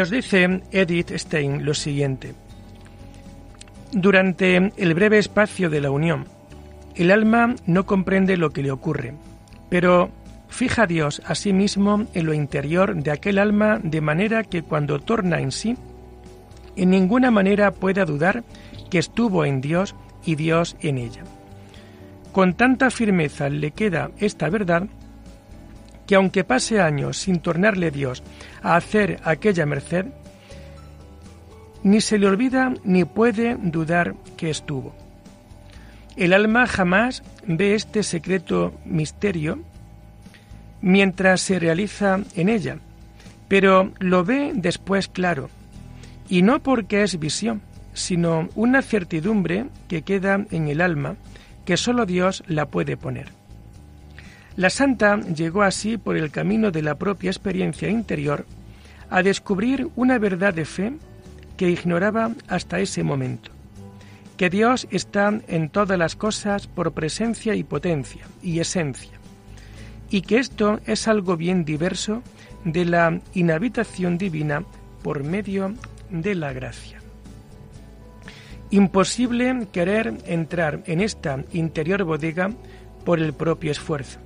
Nos 0.01 0.09
dice 0.09 0.63
Edith 0.71 1.11
Stein 1.11 1.63
lo 1.63 1.75
siguiente. 1.75 2.33
Durante 3.91 4.71
el 4.75 4.95
breve 4.95 5.19
espacio 5.19 5.69
de 5.69 5.79
la 5.79 5.91
unión, 5.91 6.25
el 6.95 7.11
alma 7.11 7.53
no 7.67 7.85
comprende 7.85 8.35
lo 8.35 8.49
que 8.49 8.63
le 8.63 8.71
ocurre, 8.71 9.13
pero 9.69 10.09
fija 10.49 10.81
a 10.81 10.87
Dios 10.87 11.21
a 11.23 11.35
sí 11.35 11.53
mismo 11.53 12.07
en 12.15 12.25
lo 12.25 12.33
interior 12.33 12.95
de 12.95 13.11
aquel 13.11 13.37
alma 13.37 13.79
de 13.83 14.01
manera 14.01 14.43
que 14.43 14.63
cuando 14.63 14.97
torna 14.97 15.39
en 15.39 15.51
sí, 15.51 15.77
en 16.75 16.89
ninguna 16.89 17.29
manera 17.29 17.69
pueda 17.69 18.03
dudar 18.03 18.43
que 18.89 18.97
estuvo 18.97 19.45
en 19.45 19.61
Dios 19.61 19.93
y 20.25 20.33
Dios 20.33 20.77
en 20.79 20.97
ella. 20.97 21.25
Con 22.31 22.55
tanta 22.55 22.89
firmeza 22.89 23.49
le 23.49 23.69
queda 23.69 24.09
esta 24.17 24.49
verdad 24.49 24.87
que 26.11 26.15
aunque 26.15 26.43
pase 26.43 26.81
años 26.81 27.15
sin 27.15 27.39
tornarle 27.39 27.89
Dios 27.89 28.21
a 28.61 28.75
hacer 28.75 29.21
aquella 29.23 29.65
merced, 29.65 30.07
ni 31.83 32.01
se 32.01 32.17
le 32.17 32.27
olvida 32.27 32.73
ni 32.83 33.05
puede 33.05 33.55
dudar 33.55 34.15
que 34.35 34.49
estuvo. 34.49 34.93
El 36.17 36.33
alma 36.33 36.67
jamás 36.67 37.23
ve 37.47 37.75
este 37.75 38.03
secreto 38.03 38.73
misterio 38.83 39.59
mientras 40.81 41.39
se 41.39 41.59
realiza 41.59 42.19
en 42.35 42.49
ella, 42.49 42.79
pero 43.47 43.93
lo 43.99 44.25
ve 44.25 44.51
después 44.53 45.07
claro, 45.07 45.49
y 46.27 46.41
no 46.41 46.61
porque 46.61 47.03
es 47.03 47.19
visión, 47.19 47.61
sino 47.93 48.49
una 48.55 48.81
certidumbre 48.81 49.67
que 49.87 50.01
queda 50.01 50.45
en 50.51 50.67
el 50.67 50.81
alma, 50.81 51.15
que 51.63 51.77
sólo 51.77 52.05
Dios 52.05 52.43
la 52.47 52.65
puede 52.65 52.97
poner. 52.97 53.40
La 54.57 54.69
santa 54.69 55.19
llegó 55.21 55.61
así 55.61 55.97
por 55.97 56.17
el 56.17 56.29
camino 56.29 56.71
de 56.71 56.81
la 56.81 56.95
propia 56.95 57.29
experiencia 57.31 57.89
interior 57.89 58.45
a 59.09 59.23
descubrir 59.23 59.89
una 59.95 60.17
verdad 60.19 60.53
de 60.53 60.65
fe 60.65 60.93
que 61.55 61.69
ignoraba 61.69 62.31
hasta 62.47 62.79
ese 62.79 63.03
momento, 63.03 63.51
que 64.35 64.49
Dios 64.49 64.87
está 64.91 65.39
en 65.47 65.69
todas 65.69 65.97
las 65.97 66.15
cosas 66.15 66.67
por 66.67 66.91
presencia 66.93 67.55
y 67.55 67.63
potencia 67.63 68.25
y 68.41 68.59
esencia, 68.59 69.11
y 70.09 70.21
que 70.21 70.39
esto 70.39 70.79
es 70.85 71.07
algo 71.07 71.37
bien 71.37 71.63
diverso 71.63 72.21
de 72.65 72.85
la 72.85 73.21
inhabitación 73.33 74.17
divina 74.17 74.63
por 75.01 75.23
medio 75.23 75.73
de 76.09 76.35
la 76.35 76.51
gracia. 76.51 76.99
Imposible 78.69 79.67
querer 79.71 80.17
entrar 80.25 80.83
en 80.85 81.01
esta 81.01 81.43
interior 81.51 82.03
bodega 82.03 82.51
por 83.03 83.19
el 83.19 83.33
propio 83.33 83.71
esfuerzo. 83.71 84.19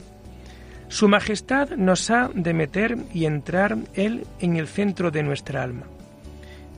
Su 0.96 1.10
Majestad 1.10 1.72
nos 1.72 2.10
ha 2.10 2.30
de 2.34 2.54
meter 2.54 2.98
y 3.14 3.26
entrar 3.26 3.76
Él 3.96 4.26
en 4.40 4.56
el 4.56 4.66
centro 4.66 5.12
de 5.12 5.24
nuestra 5.24 5.62
alma. 5.62 5.88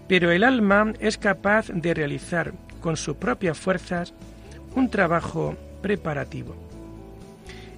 Pero 0.07 0.31
el 0.31 0.43
alma 0.43 0.91
es 0.99 1.19
capaz 1.19 1.67
de 1.67 1.93
realizar 1.93 2.51
con 2.81 2.97
sus 2.97 3.17
propias 3.17 3.59
fuerzas 3.59 4.15
un 4.75 4.89
trabajo 4.89 5.55
preparativo. 5.83 6.55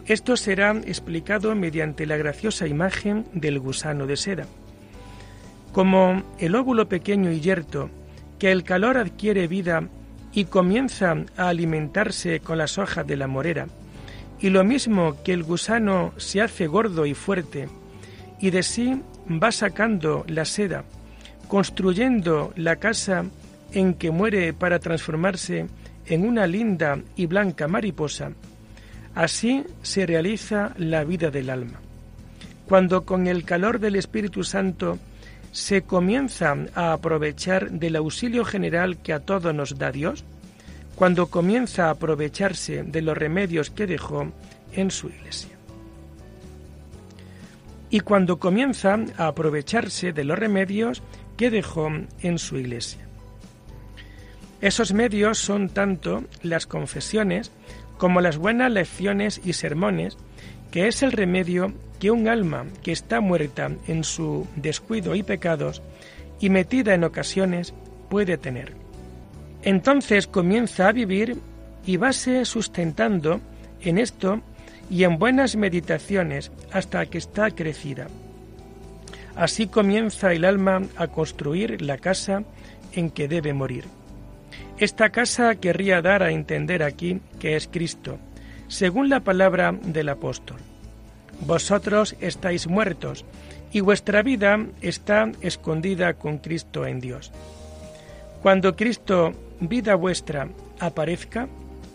Esto 0.05 0.37
será 0.37 0.71
explicado 0.85 1.53
mediante 1.55 2.05
la 2.05 2.15
graciosa 2.15 2.67
imagen 2.67 3.25
del 3.33 3.59
gusano 3.59 4.07
de 4.07 4.15
seda. 4.15 4.45
Como 5.73 6.23
el 6.39 6.55
óvulo 6.55 6.87
pequeño 6.87 7.33
y 7.33 7.41
yerto 7.41 7.89
que 8.39 8.53
el 8.53 8.63
calor 8.63 8.97
adquiere 8.97 9.49
vida 9.49 9.89
y 10.31 10.45
comienza 10.45 11.17
a 11.35 11.49
alimentarse 11.49 12.39
con 12.39 12.57
las 12.57 12.77
hojas 12.77 13.05
de 13.05 13.17
la 13.17 13.27
morera, 13.27 13.67
y 14.41 14.49
lo 14.49 14.63
mismo 14.63 15.17
que 15.23 15.33
el 15.33 15.43
gusano 15.43 16.13
se 16.17 16.41
hace 16.41 16.67
gordo 16.67 17.05
y 17.05 17.13
fuerte, 17.13 17.67
y 18.39 18.51
de 18.51 18.63
sí 18.63 19.01
va 19.27 19.51
sacando 19.51 20.23
la 20.27 20.45
seda, 20.45 20.83
construyendo 21.47 22.53
la 22.55 22.77
casa 22.77 23.25
en 23.73 23.93
que 23.93 24.11
muere 24.11 24.53
para 24.53 24.79
transformarse 24.79 25.67
en 26.05 26.25
una 26.25 26.47
linda 26.47 26.99
y 27.15 27.25
blanca 27.25 27.67
mariposa, 27.67 28.31
así 29.13 29.63
se 29.81 30.05
realiza 30.05 30.73
la 30.77 31.03
vida 31.03 31.29
del 31.29 31.49
alma. 31.49 31.79
Cuando 32.65 33.03
con 33.03 33.27
el 33.27 33.43
calor 33.43 33.79
del 33.79 33.95
Espíritu 33.95 34.43
Santo 34.43 34.97
se 35.51 35.81
comienza 35.81 36.55
a 36.75 36.93
aprovechar 36.93 37.71
del 37.71 37.95
auxilio 37.95 38.45
general 38.45 38.97
que 38.97 39.13
a 39.13 39.19
todos 39.19 39.53
nos 39.53 39.77
da 39.77 39.91
Dios, 39.91 40.23
cuando 40.99 41.27
comienza 41.27 41.85
a 41.85 41.91
aprovecharse 41.91 42.83
de 42.83 43.01
los 43.01 43.17
remedios 43.17 43.69
que 43.69 43.87
dejó 43.87 44.33
en 44.73 44.91
su 44.91 45.07
iglesia. 45.07 45.55
Y 47.89 48.01
cuando 48.01 48.37
comienza 48.37 48.99
a 49.15 49.27
aprovecharse 49.27 50.11
de 50.11 50.25
los 50.25 50.37
remedios 50.37 51.01
que 51.37 51.51
dejó 51.51 51.89
en 52.21 52.37
su 52.37 52.57
iglesia. 52.57 53.07
Esos 54.59 54.91
medios 54.91 55.37
son 55.37 55.69
tanto 55.69 56.25
las 56.43 56.67
confesiones 56.67 57.49
como 57.97 58.19
las 58.19 58.35
buenas 58.35 58.69
lecciones 58.69 59.39
y 59.45 59.53
sermones, 59.53 60.17
que 60.69 60.89
es 60.89 61.01
el 61.01 61.13
remedio 61.13 61.73
que 62.01 62.11
un 62.11 62.27
alma 62.27 62.65
que 62.83 62.91
está 62.91 63.21
muerta 63.21 63.71
en 63.87 64.03
su 64.03 64.47
descuido 64.57 65.15
y 65.15 65.23
pecados 65.23 65.81
y 66.41 66.49
metida 66.49 66.93
en 66.93 67.05
ocasiones 67.05 67.73
puede 68.09 68.37
tener. 68.37 68.78
Entonces 69.63 70.27
comienza 70.27 70.87
a 70.87 70.91
vivir 70.91 71.37
y 71.85 71.97
vase 71.97 72.45
sustentando 72.45 73.41
en 73.81 73.97
esto 73.97 74.41
y 74.89 75.03
en 75.03 75.19
buenas 75.19 75.55
meditaciones 75.55 76.51
hasta 76.71 77.05
que 77.05 77.17
está 77.17 77.51
crecida. 77.51 78.07
Así 79.35 79.67
comienza 79.67 80.33
el 80.33 80.45
alma 80.45 80.81
a 80.97 81.07
construir 81.07 81.81
la 81.81 81.97
casa 81.97 82.43
en 82.93 83.09
que 83.09 83.27
debe 83.27 83.53
morir. 83.53 83.85
Esta 84.77 85.09
casa 85.09 85.55
querría 85.55 86.01
dar 86.01 86.23
a 86.23 86.31
entender 86.31 86.83
aquí 86.83 87.21
que 87.39 87.55
es 87.55 87.67
Cristo, 87.67 88.17
según 88.67 89.09
la 89.09 89.21
palabra 89.21 89.73
del 89.73 90.09
apóstol. 90.09 90.57
Vosotros 91.41 92.15
estáis 92.19 92.67
muertos 92.67 93.25
y 93.71 93.81
vuestra 93.81 94.21
vida 94.23 94.65
está 94.81 95.31
escondida 95.41 96.13
con 96.13 96.39
Cristo 96.39 96.85
en 96.85 96.99
Dios. 96.99 97.31
Cuando 98.41 98.75
Cristo, 98.75 99.33
vida 99.59 99.95
vuestra, 99.95 100.49
aparezca, 100.79 101.47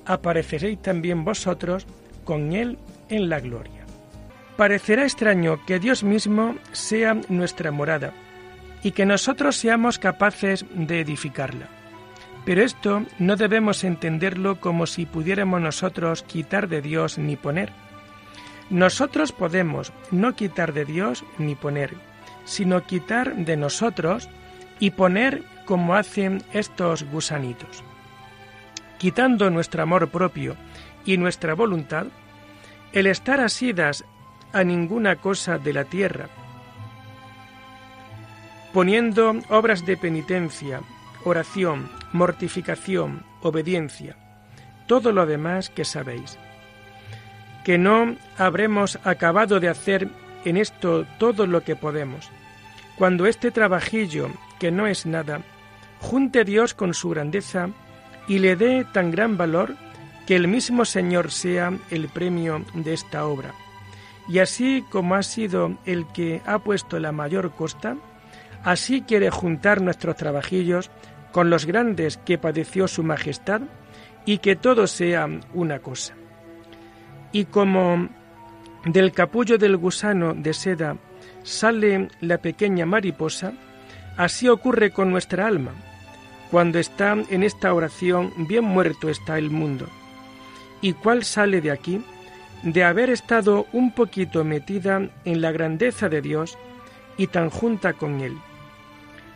apareceréis 0.06 0.80
también 0.80 1.24
vosotros 1.24 1.86
con 2.24 2.52
Él 2.52 2.78
en 3.08 3.28
la 3.28 3.40
gloria. 3.40 3.84
Parecerá 4.56 5.04
extraño 5.04 5.64
que 5.66 5.78
Dios 5.78 6.04
mismo 6.04 6.56
sea 6.72 7.14
nuestra 7.28 7.70
morada 7.70 8.12
y 8.82 8.92
que 8.92 9.06
nosotros 9.06 9.56
seamos 9.56 9.98
capaces 9.98 10.64
de 10.74 11.00
edificarla. 11.00 11.68
Pero 12.44 12.62
esto 12.62 13.02
no 13.18 13.36
debemos 13.36 13.82
entenderlo 13.84 14.60
como 14.60 14.86
si 14.86 15.06
pudiéramos 15.06 15.60
nosotros 15.60 16.22
quitar 16.22 16.68
de 16.68 16.82
Dios 16.82 17.18
ni 17.18 17.36
poner 17.36 17.72
nosotros 18.70 19.32
podemos 19.32 19.92
no 20.10 20.34
quitar 20.34 20.72
de 20.72 20.84
Dios 20.84 21.24
ni 21.38 21.54
poner, 21.54 21.94
sino 22.44 22.84
quitar 22.84 23.36
de 23.36 23.56
nosotros 23.56 24.28
y 24.80 24.90
poner 24.90 25.42
como 25.64 25.94
hacen 25.94 26.42
estos 26.52 27.04
gusanitos. 27.04 27.82
Quitando 28.98 29.50
nuestro 29.50 29.82
amor 29.82 30.08
propio 30.10 30.56
y 31.04 31.16
nuestra 31.16 31.54
voluntad, 31.54 32.06
el 32.92 33.06
estar 33.06 33.40
asidas 33.40 34.04
a 34.52 34.62
ninguna 34.64 35.16
cosa 35.16 35.58
de 35.58 35.72
la 35.72 35.84
tierra, 35.84 36.28
poniendo 38.72 39.34
obras 39.48 39.84
de 39.84 39.96
penitencia, 39.96 40.80
oración, 41.24 41.90
mortificación, 42.12 43.24
obediencia, 43.42 44.16
todo 44.86 45.12
lo 45.12 45.26
demás 45.26 45.70
que 45.70 45.84
sabéis 45.84 46.38
que 47.64 47.78
no 47.78 48.14
habremos 48.36 48.98
acabado 49.04 49.58
de 49.58 49.70
hacer 49.70 50.08
en 50.44 50.58
esto 50.58 51.06
todo 51.18 51.46
lo 51.46 51.62
que 51.64 51.74
podemos. 51.74 52.30
Cuando 52.96 53.26
este 53.26 53.50
trabajillo, 53.50 54.28
que 54.60 54.70
no 54.70 54.86
es 54.86 55.06
nada, 55.06 55.40
junte 56.04 56.44
Dios 56.44 56.74
con 56.74 56.92
su 56.92 57.08
grandeza 57.08 57.70
y 58.28 58.38
le 58.38 58.56
dé 58.56 58.84
tan 58.92 59.10
gran 59.10 59.38
valor 59.38 59.74
que 60.26 60.36
el 60.36 60.48
mismo 60.48 60.84
Señor 60.84 61.30
sea 61.30 61.72
el 61.90 62.08
premio 62.08 62.62
de 62.74 62.92
esta 62.92 63.26
obra. 63.26 63.54
Y 64.28 64.38
así 64.38 64.84
como 64.90 65.14
ha 65.14 65.22
sido 65.22 65.76
el 65.86 66.06
que 66.08 66.42
ha 66.44 66.58
puesto 66.58 66.98
la 67.00 67.10
mayor 67.10 67.52
costa, 67.52 67.96
así 68.62 69.00
quiere 69.00 69.30
juntar 69.30 69.80
nuestros 69.80 70.16
trabajillos 70.16 70.90
con 71.32 71.48
los 71.48 71.64
grandes 71.64 72.18
que 72.18 72.38
padeció 72.38 72.86
su 72.86 73.02
majestad 73.02 73.62
y 74.26 74.38
que 74.38 74.56
todo 74.56 74.86
sea 74.86 75.26
una 75.54 75.78
cosa. 75.78 76.14
Y 77.32 77.46
como 77.46 78.08
del 78.84 79.12
capullo 79.12 79.56
del 79.56 79.78
gusano 79.78 80.34
de 80.34 80.52
seda 80.52 80.96
sale 81.42 82.08
la 82.20 82.38
pequeña 82.38 82.84
mariposa, 82.84 83.52
así 84.18 84.48
ocurre 84.48 84.90
con 84.90 85.10
nuestra 85.10 85.46
alma. 85.46 85.72
Cuando 86.54 86.78
está 86.78 87.16
en 87.30 87.42
esta 87.42 87.74
oración, 87.74 88.32
bien 88.36 88.62
muerto 88.62 89.08
está 89.08 89.38
el 89.38 89.50
mundo. 89.50 89.88
¿Y 90.80 90.92
cuál 90.92 91.24
sale 91.24 91.60
de 91.60 91.72
aquí? 91.72 92.00
De 92.62 92.84
haber 92.84 93.10
estado 93.10 93.66
un 93.72 93.90
poquito 93.90 94.44
metida 94.44 95.10
en 95.24 95.40
la 95.40 95.50
grandeza 95.50 96.08
de 96.08 96.22
Dios 96.22 96.56
y 97.16 97.26
tan 97.26 97.50
junta 97.50 97.94
con 97.94 98.20
Él. 98.20 98.38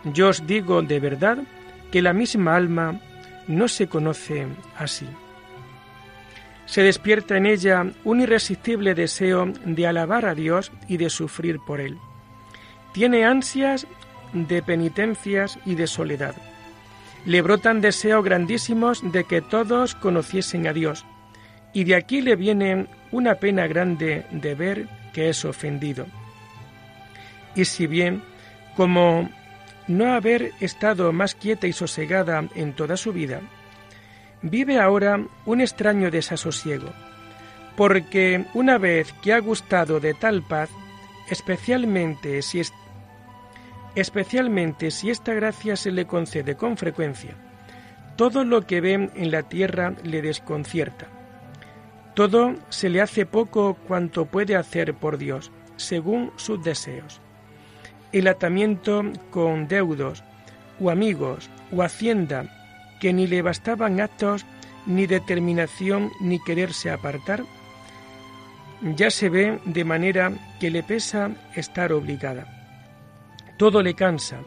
Yo 0.04 0.28
os 0.28 0.46
digo 0.46 0.80
de 0.80 1.00
verdad 1.00 1.38
que 1.90 2.02
la 2.02 2.12
misma 2.12 2.54
alma 2.54 3.00
no 3.48 3.66
se 3.66 3.88
conoce 3.88 4.46
así 4.76 5.08
se 6.66 6.82
despierta 6.82 7.36
en 7.36 7.46
ella 7.46 7.84
un 8.04 8.20
irresistible 8.20 8.94
deseo 8.94 9.52
de 9.64 9.86
alabar 9.88 10.24
a 10.24 10.36
Dios 10.36 10.70
y 10.86 10.98
de 10.98 11.10
sufrir 11.10 11.58
por 11.58 11.80
Él. 11.80 11.98
Tiene 12.92 13.24
ansias 13.24 13.88
de 14.32 14.62
penitencias 14.62 15.58
y 15.66 15.74
de 15.74 15.88
soledad. 15.88 16.36
Le 17.24 17.42
brotan 17.42 17.80
deseos 17.80 18.24
grandísimos 18.24 19.02
de 19.12 19.24
que 19.24 19.42
todos 19.42 19.94
conociesen 19.94 20.66
a 20.66 20.72
Dios, 20.72 21.04
y 21.72 21.84
de 21.84 21.94
aquí 21.94 22.20
le 22.20 22.36
viene 22.36 22.86
una 23.10 23.36
pena 23.36 23.66
grande 23.66 24.26
de 24.30 24.54
ver 24.54 24.88
que 25.12 25.28
es 25.28 25.44
ofendido. 25.44 26.06
Y 27.54 27.64
si 27.64 27.86
bien, 27.86 28.22
como 28.76 29.28
no 29.88 30.14
haber 30.14 30.52
estado 30.60 31.12
más 31.12 31.34
quieta 31.34 31.66
y 31.66 31.72
sosegada 31.72 32.44
en 32.54 32.74
toda 32.74 32.96
su 32.96 33.12
vida, 33.12 33.40
vive 34.42 34.78
ahora 34.78 35.20
un 35.46 35.60
extraño 35.60 36.10
desasosiego, 36.10 36.92
porque 37.76 38.44
una 38.54 38.78
vez 38.78 39.12
que 39.22 39.32
ha 39.32 39.40
gustado 39.40 39.98
de 39.98 40.14
tal 40.14 40.42
paz, 40.42 40.70
especialmente 41.28 42.42
si, 42.42 42.62
especialmente 43.94 44.90
si 44.90 45.10
esta 45.10 45.34
gracia 45.34 45.76
se 45.76 45.90
le 45.90 46.06
concede 46.06 46.56
con 46.56 46.76
frecuencia. 46.76 47.34
Todo 48.16 48.44
lo 48.44 48.66
que 48.66 48.80
ve 48.80 49.10
en 49.14 49.30
la 49.30 49.42
tierra 49.44 49.94
le 50.02 50.22
desconcierta. 50.22 51.06
Todo 52.14 52.54
se 52.68 52.88
le 52.88 53.00
hace 53.00 53.26
poco 53.26 53.74
cuanto 53.86 54.26
puede 54.26 54.56
hacer 54.56 54.94
por 54.94 55.18
Dios, 55.18 55.52
según 55.76 56.32
sus 56.36 56.62
deseos. 56.64 57.20
El 58.10 58.26
atamiento 58.26 59.04
con 59.30 59.68
deudos, 59.68 60.24
o 60.80 60.90
amigos, 60.90 61.48
o 61.70 61.82
hacienda, 61.82 62.46
que 63.00 63.12
ni 63.12 63.26
le 63.26 63.42
bastaban 63.42 64.00
actos, 64.00 64.46
ni 64.86 65.06
determinación, 65.06 66.10
ni 66.20 66.42
quererse 66.42 66.90
apartar, 66.90 67.44
ya 68.96 69.10
se 69.10 69.28
ve 69.28 69.60
de 69.64 69.84
manera 69.84 70.32
que 70.60 70.70
le 70.70 70.82
pesa 70.82 71.30
estar 71.54 71.92
obligada. 71.92 72.57
Todo 73.58 73.82
le 73.82 73.92
cansa, 73.94 74.38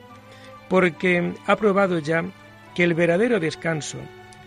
porque 0.67 1.33
ha 1.45 1.55
probado 1.57 1.99
ya 1.99 2.23
que 2.73 2.83
el 2.83 2.95
verdadero 2.95 3.39
descanso 3.39 3.99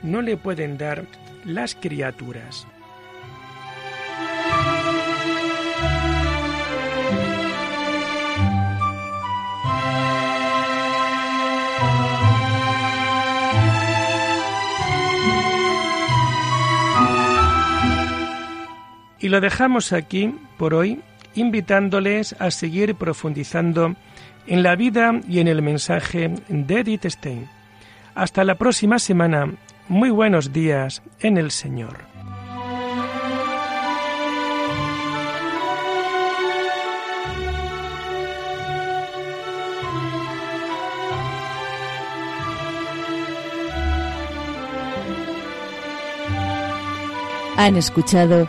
no 0.02 0.22
le 0.22 0.36
pueden 0.36 0.78
dar 0.78 1.04
las 1.44 1.74
criaturas. 1.74 2.66
Y 19.20 19.30
lo 19.30 19.40
dejamos 19.40 19.94
aquí 19.94 20.34
por 20.58 20.74
hoy, 20.74 21.00
invitándoles 21.34 22.36
a 22.38 22.50
seguir 22.50 22.94
profundizando 22.94 23.96
en 24.46 24.62
la 24.62 24.76
vida 24.76 25.20
y 25.28 25.40
en 25.40 25.48
el 25.48 25.62
mensaje 25.62 26.30
de 26.48 26.80
Edith 26.80 27.06
Stein. 27.06 27.48
Hasta 28.14 28.44
la 28.44 28.54
próxima 28.54 28.98
semana. 28.98 29.52
Muy 29.88 30.10
buenos 30.10 30.52
días 30.52 31.02
en 31.20 31.36
el 31.36 31.50
Señor. 31.50 31.98
Han 47.56 47.76
escuchado 47.76 48.48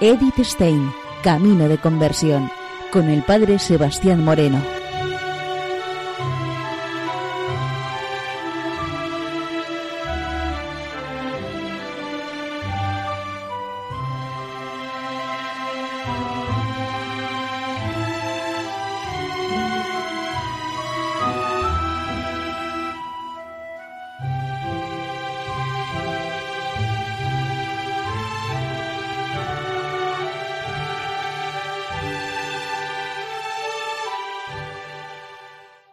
Edith 0.00 0.38
Stein, 0.38 0.90
Camino 1.22 1.68
de 1.68 1.76
Conversión, 1.78 2.50
con 2.90 3.10
el 3.10 3.22
Padre 3.22 3.58
Sebastián 3.58 4.24
Moreno. 4.24 4.77